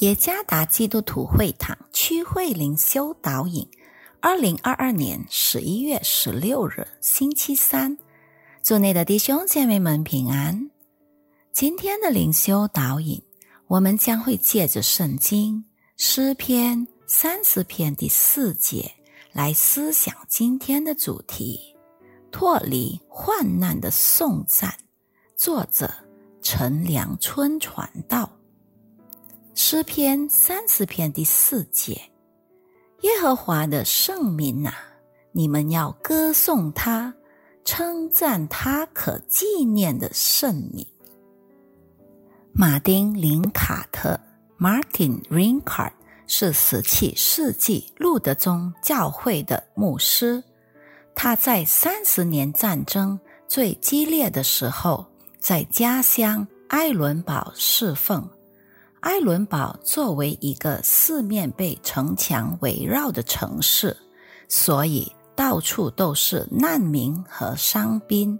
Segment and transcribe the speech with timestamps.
[0.00, 3.66] 耶加达基督徒会堂区会灵修导引，
[4.20, 7.96] 二零二二年十一月十六日星期三，
[8.60, 10.68] 祝内的弟兄姐妹们平安。
[11.52, 13.22] 今天的灵修导引，
[13.68, 15.64] 我们将会借着圣经
[15.96, 18.90] 诗篇三十篇第四节
[19.32, 21.60] 来思想今天的主题：
[22.32, 24.74] 脱离患难的颂赞。
[25.36, 25.88] 作者
[26.42, 28.28] 陈良春传道。
[29.56, 31.92] 诗篇三十篇第四节：
[33.02, 34.74] 耶和华的圣名啊，
[35.30, 37.14] 你们要歌颂他，
[37.64, 40.84] 称赞他可纪念的圣名。
[42.52, 44.18] 马丁林卡特
[44.58, 45.92] （Martin Rincart）
[46.26, 50.42] 是十七世纪路德宗教会的牧师。
[51.14, 55.06] 他在三十年战争最激烈的时候，
[55.38, 58.28] 在家乡埃伦堡侍奉。
[59.04, 63.94] 埃伦堡作为一个四面被城墙围绕的城市，
[64.48, 68.38] 所以到处都是难民和伤兵。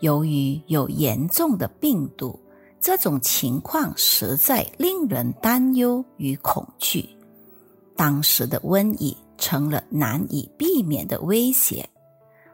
[0.00, 2.40] 由于有严重的病毒，
[2.80, 7.06] 这种情况实在令人担忧与恐惧。
[7.94, 11.86] 当时的瘟疫成了难以避免的威胁。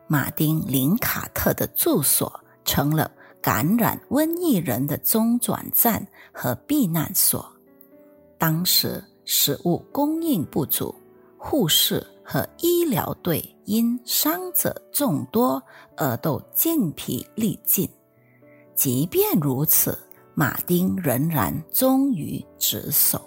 [0.09, 3.09] 马丁·林卡特的住所成了。
[3.47, 7.49] 感染瘟疫人的中转站和避难所。
[8.37, 10.93] 当时食物供应不足，
[11.39, 15.63] 护士和医疗队因伤者众多
[15.97, 17.89] 而都筋疲力尽。
[18.75, 19.97] 即便如此，
[20.35, 23.23] 马丁仍然忠于职守，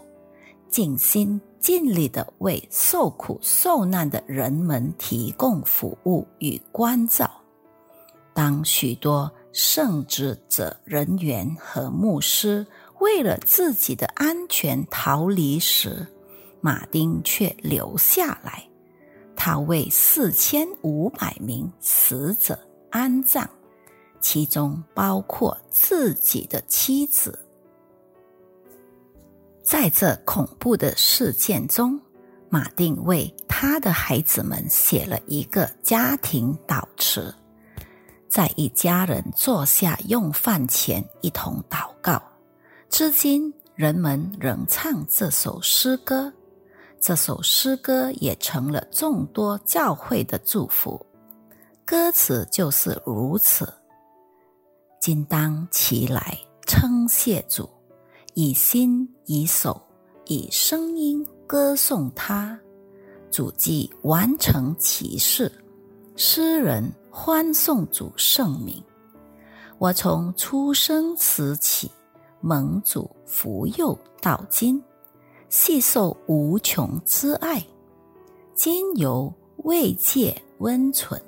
[0.67, 7.31] 尽心尽力的为受苦受难的人们提供服务与关照。
[8.33, 12.65] 当许多圣职者人员和牧师
[12.99, 16.05] 为了自己的安全逃离时，
[16.61, 18.63] 马丁却留下来。
[19.35, 23.49] 他为四千五百名死者安葬，
[24.19, 27.39] 其中包括自己的妻子。
[29.63, 31.99] 在这恐怖的事件中，
[32.49, 37.33] 马丁为他的孩子们写了一个家庭祷词。
[38.29, 42.21] 在一家人坐下用饭前一同祷告，
[42.87, 46.31] 至今人们仍唱这首诗歌。
[47.01, 51.03] 这首诗歌也成了众多教会的祝福。
[51.83, 53.67] 歌词就是如此：
[54.99, 57.67] 今当起来称谢主，
[58.35, 59.81] 以心以手
[60.25, 62.59] 以声音歌颂他。
[63.31, 65.51] 主既完成其事，
[66.15, 66.93] 诗人。
[67.11, 68.83] 欢颂主圣名，
[69.77, 71.91] 我从出生时起
[72.39, 74.81] 蒙主福佑到今，
[75.49, 77.65] 细受无穷之爱，
[78.53, 79.33] 今犹
[79.63, 81.19] 慰藉温存。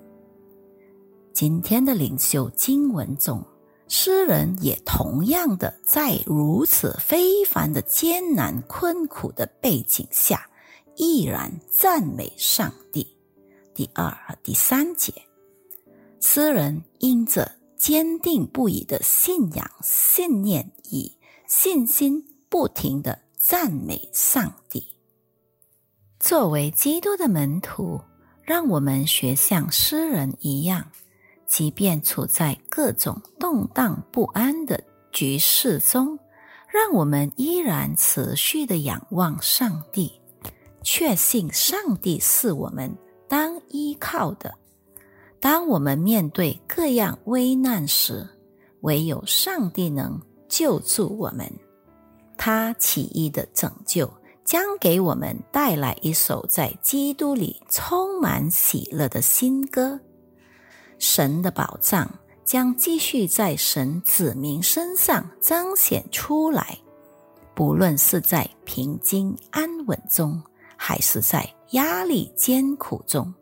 [1.34, 3.44] 今天的领袖经文中，
[3.88, 10.48] 诗人也同样的在如此非凡的艰难困苦的背景下，
[10.96, 13.18] 毅然赞美上帝。
[13.74, 15.12] 第二和第三节。
[16.24, 21.12] 诗人因着坚定不移的信仰、信念与
[21.48, 24.86] 信心，不停的赞美上帝。
[26.20, 28.00] 作为基督的门徒，
[28.44, 30.86] 让我们学像诗人一样，
[31.48, 36.18] 即便处在各种动荡不安的局势中，
[36.70, 40.22] 让我们依然持续的仰望上帝，
[40.84, 42.96] 确信上帝是我们
[43.28, 44.61] 当依靠的。
[45.42, 48.26] 当我们面对各样危难时，
[48.82, 51.52] 唯有上帝能救助我们。
[52.38, 54.12] 他起义的拯救
[54.46, 60.00] 将给我们带来一首在基督里充满喜乐的新歌。
[61.00, 62.08] 神的宝藏
[62.46, 66.78] 将继续在神子民身上彰显出来，
[67.56, 70.40] 不论是在平静安稳中，
[70.78, 73.34] 还是在压力艰苦中。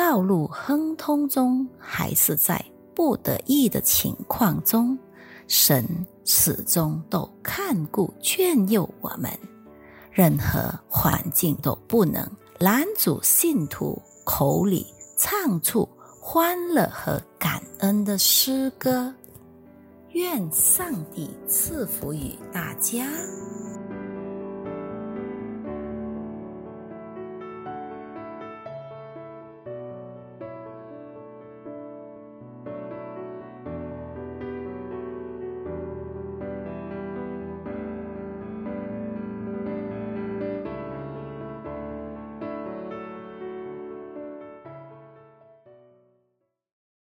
[0.00, 2.64] 道路亨通中，还是在
[2.94, 4.98] 不得已的情况中，
[5.46, 5.86] 神
[6.24, 9.30] 始终都看顾劝诱我们。
[10.10, 12.26] 任何环境都不能
[12.58, 14.86] 拦阻信徒口里
[15.18, 15.86] 唱出
[16.18, 19.14] 欢乐和感恩的诗歌。
[20.12, 23.06] 愿上帝赐福于大家。